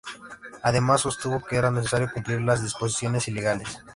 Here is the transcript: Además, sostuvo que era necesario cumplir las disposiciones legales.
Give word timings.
Además, 0.63 1.01
sostuvo 1.01 1.43
que 1.43 1.57
era 1.57 1.69
necesario 1.69 2.09
cumplir 2.11 2.41
las 2.41 2.63
disposiciones 2.63 3.27
legales. 3.27 3.77